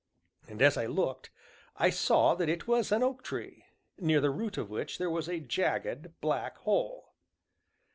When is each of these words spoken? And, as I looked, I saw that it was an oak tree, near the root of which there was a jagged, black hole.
And, 0.47 0.63
as 0.63 0.77
I 0.77 0.87
looked, 0.87 1.29
I 1.77 1.91
saw 1.91 2.33
that 2.33 2.49
it 2.49 2.67
was 2.67 2.91
an 2.91 3.03
oak 3.03 3.21
tree, 3.23 3.65
near 3.99 4.19
the 4.19 4.31
root 4.31 4.57
of 4.57 4.71
which 4.71 4.97
there 4.97 5.11
was 5.11 5.29
a 5.29 5.39
jagged, 5.39 6.19
black 6.21 6.57
hole. 6.57 7.13